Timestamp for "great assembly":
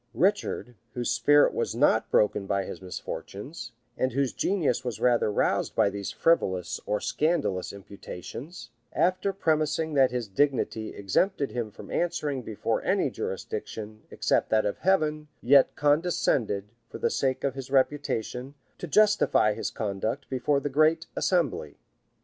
20.71-21.77